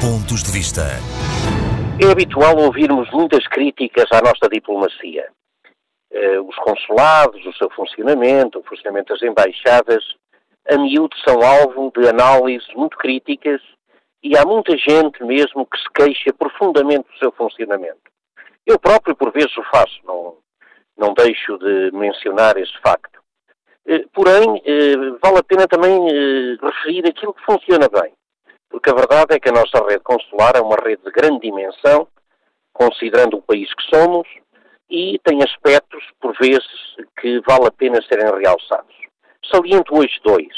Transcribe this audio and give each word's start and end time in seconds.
Pontos 0.00 0.42
de 0.42 0.50
Vista. 0.50 0.80
É 2.02 2.10
habitual 2.10 2.56
ouvirmos 2.56 3.10
muitas 3.10 3.46
críticas 3.46 4.06
à 4.10 4.22
nossa 4.22 4.48
diplomacia. 4.50 5.28
Uh, 6.10 6.40
os 6.48 6.56
consulados, 6.56 7.44
o 7.44 7.52
seu 7.52 7.68
funcionamento, 7.68 8.60
o 8.60 8.62
funcionamento 8.62 9.12
das 9.12 9.22
embaixadas, 9.22 10.02
a 10.70 10.78
miúdo 10.78 11.14
são 11.18 11.42
alvo 11.42 11.92
de 11.94 12.08
análises 12.08 12.66
muito 12.74 12.96
críticas 12.96 13.60
e 14.22 14.38
há 14.38 14.46
muita 14.46 14.74
gente 14.78 15.22
mesmo 15.22 15.66
que 15.66 15.76
se 15.76 15.90
queixa 15.92 16.32
profundamente 16.32 17.06
do 17.12 17.18
seu 17.18 17.30
funcionamento. 17.32 18.00
Eu 18.66 18.78
próprio, 18.78 19.14
por 19.14 19.30
vezes, 19.32 19.54
o 19.58 19.64
faço, 19.64 20.00
não, 20.06 20.38
não 20.96 21.12
deixo 21.12 21.58
de 21.58 21.90
mencionar 21.92 22.56
esse 22.56 22.76
facto. 22.82 23.20
Uh, 23.86 24.08
porém, 24.14 24.48
uh, 24.48 25.18
vale 25.22 25.40
a 25.40 25.42
pena 25.42 25.68
também 25.68 26.00
referir 26.58 27.06
aquilo 27.06 27.34
que 27.34 27.44
funciona 27.44 27.86
bem 27.86 28.14
porque 28.70 28.88
a 28.88 28.94
verdade 28.94 29.34
é 29.34 29.40
que 29.40 29.48
a 29.48 29.52
nossa 29.52 29.84
rede 29.86 30.02
consular 30.04 30.56
é 30.56 30.60
uma 30.60 30.76
rede 30.76 31.02
de 31.02 31.10
grande 31.10 31.40
dimensão, 31.40 32.06
considerando 32.72 33.36
o 33.36 33.42
país 33.42 33.68
que 33.74 33.96
somos, 33.96 34.26
e 34.88 35.18
tem 35.24 35.42
aspectos, 35.42 36.02
por 36.20 36.34
vezes, 36.38 36.66
que 37.20 37.40
vale 37.40 37.66
a 37.66 37.70
pena 37.70 38.00
serem 38.02 38.26
realçados. 38.40 38.94
Saliento 39.52 39.96
hoje 39.96 40.18
dois. 40.24 40.48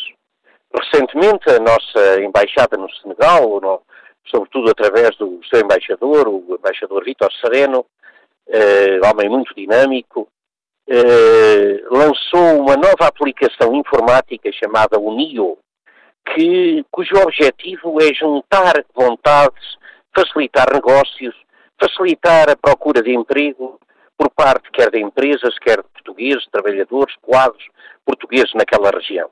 Recentemente, 0.75 1.51
a 1.51 1.59
nossa 1.59 2.23
embaixada 2.23 2.77
no 2.77 2.91
Senegal, 2.97 3.61
no, 3.61 3.83
sobretudo 4.27 4.71
através 4.71 5.17
do 5.17 5.41
seu 5.49 5.61
embaixador, 5.61 6.29
o 6.29 6.57
embaixador 6.59 7.05
Vítor 7.05 7.31
Sereno, 7.41 7.85
eh, 8.49 8.99
homem 9.05 9.29
muito 9.29 9.55
dinâmico, 9.55 10.29
eh, 10.89 11.83
lançou 11.91 12.61
uma 12.61 12.77
nova 12.77 13.07
aplicação 13.07 13.75
informática 13.75 14.51
chamada 14.53 14.99
UNIO, 14.99 15.59
que, 16.25 16.85
cujo 16.91 17.17
objetivo 17.17 18.01
é 18.01 18.15
juntar 18.15 18.85
vontades, 18.95 19.77
facilitar 20.15 20.73
negócios, 20.73 21.35
facilitar 21.81 22.51
a 22.51 22.57
procura 22.57 23.03
de 23.03 23.15
emprego 23.15 23.79
por 24.17 24.31
parte 24.31 24.71
quer 24.71 24.91
de 24.91 25.01
empresas, 25.01 25.59
quer 25.59 25.79
de 25.79 25.89
portugueses, 25.89 26.47
trabalhadores, 26.51 27.15
quadros 27.21 27.65
portugueses 28.05 28.53
naquela 28.55 28.91
região. 28.91 29.31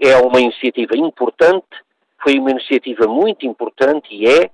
É 0.00 0.16
uma 0.16 0.40
iniciativa 0.40 0.96
importante, 0.96 1.68
foi 2.22 2.38
uma 2.38 2.50
iniciativa 2.50 3.06
muito 3.06 3.46
importante 3.46 4.08
e 4.10 4.26
é, 4.26 4.50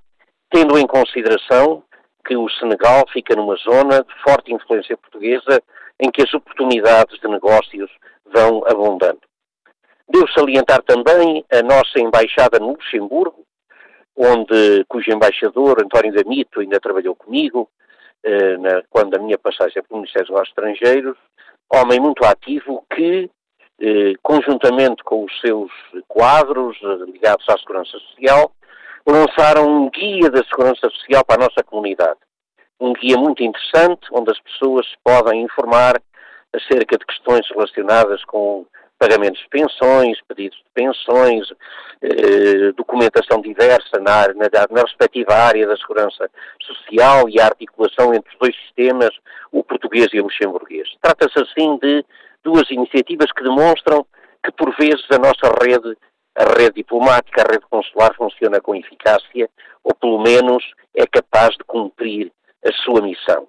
tendo 0.51 0.77
em 0.77 0.85
consideração 0.85 1.83
que 2.25 2.35
o 2.35 2.49
Senegal 2.49 3.03
fica 3.11 3.35
numa 3.35 3.55
zona 3.55 4.03
de 4.03 4.13
forte 4.23 4.53
influência 4.53 4.97
portuguesa 4.97 5.61
em 5.99 6.11
que 6.11 6.21
as 6.21 6.33
oportunidades 6.33 7.19
de 7.19 7.27
negócios 7.27 7.89
vão 8.25 8.63
abundando. 8.67 9.21
Devo 10.07 10.27
salientar 10.31 10.81
também 10.83 11.43
a 11.51 11.61
nossa 11.63 11.99
embaixada 11.99 12.59
no 12.59 12.69
Luxemburgo, 12.69 13.43
onde, 14.15 14.85
cujo 14.87 15.11
embaixador, 15.11 15.81
António 15.81 16.13
Damito, 16.13 16.61
ainda 16.61 16.79
trabalhou 16.79 17.15
comigo, 17.15 17.69
eh, 18.23 18.57
na, 18.57 18.81
quando 18.89 19.15
a 19.15 19.19
minha 19.19 19.37
passagem 19.37 19.83
pelo 19.83 20.01
Ministério 20.01 20.27
dos 20.27 20.33
Negócios 20.33 20.49
Estrangeiros, 20.49 21.17
homem 21.73 21.99
muito 21.99 22.23
ativo 22.23 22.85
que, 22.93 23.29
eh, 23.81 24.13
conjuntamente 24.21 25.03
com 25.03 25.25
os 25.25 25.41
seus 25.41 25.71
quadros 26.07 26.77
eh, 26.81 27.11
ligados 27.11 27.47
à 27.49 27.57
Segurança 27.57 27.91
Social, 27.91 28.51
lançaram 29.05 29.67
um 29.67 29.89
guia 29.89 30.29
da 30.29 30.43
Segurança 30.45 30.89
Social 30.89 31.23
para 31.25 31.43
a 31.43 31.47
nossa 31.47 31.63
comunidade. 31.63 32.19
Um 32.79 32.93
guia 32.93 33.17
muito 33.17 33.43
interessante, 33.43 34.07
onde 34.11 34.31
as 34.31 34.39
pessoas 34.39 34.87
podem 35.03 35.41
informar 35.41 36.01
acerca 36.53 36.97
de 36.97 37.05
questões 37.05 37.47
relacionadas 37.49 38.23
com 38.25 38.65
pagamentos 38.97 39.41
de 39.41 39.49
pensões, 39.49 40.17
pedidos 40.27 40.57
de 40.57 40.71
pensões, 40.73 41.47
eh, 42.01 42.71
documentação 42.75 43.41
diversa 43.41 43.99
na, 43.99 44.27
na, 44.33 44.49
na, 44.69 44.81
respectiva 44.81 45.33
área 45.33 45.67
da 45.67 45.77
segurança 45.77 46.29
social 46.61 47.27
e 47.29 47.39
a 47.39 47.45
articulação 47.45 48.13
entre 48.13 48.31
os 48.33 48.39
dois 48.39 48.55
sistemas, 48.63 49.11
o 49.51 49.63
português 49.63 50.07
e 50.13 50.19
o 50.19 50.23
luxemburguês. 50.23 50.87
Trata-se 51.01 51.39
assim 51.39 51.77
de 51.77 52.05
duas 52.43 52.69
iniciativas 52.69 53.31
que 53.31 53.43
demonstram 53.43 54.05
que 54.43 54.51
por 54.51 54.75
vezes 54.77 55.05
a 55.11 55.17
nossa 55.17 55.53
rede, 55.61 55.97
a 56.35 56.43
rede 56.57 56.75
diplomática, 56.75 57.41
a 57.41 57.51
rede 57.51 57.65
consular 57.69 58.13
funciona 58.15 58.61
com 58.61 58.75
eficácia 58.75 59.49
ou 59.83 59.93
pelo 59.95 60.21
menos 60.21 60.63
é 60.95 61.05
capaz 61.05 61.55
de 61.55 61.63
cumprir 61.65 62.31
a 62.65 62.71
sua 62.83 63.01
missão. 63.01 63.47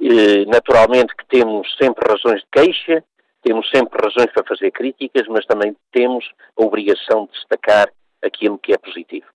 Eh, 0.00 0.44
naturalmente 0.46 1.14
que 1.14 1.26
temos 1.26 1.68
sempre 1.80 2.08
razões 2.08 2.40
de 2.40 2.48
queixa, 2.50 3.04
temos 3.42 3.68
sempre 3.70 3.98
razões 4.02 4.32
para 4.32 4.44
fazer 4.44 4.70
críticas, 4.70 5.26
mas 5.28 5.44
também 5.46 5.76
temos 5.92 6.24
a 6.58 6.62
obrigação 6.62 7.26
de 7.26 7.32
destacar 7.32 7.88
aquilo 8.24 8.58
que 8.58 8.72
é 8.72 8.78
positivo. 8.78 9.26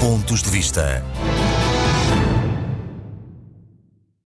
Pontos 0.00 0.42
de 0.42 0.50
vista. 0.50 1.02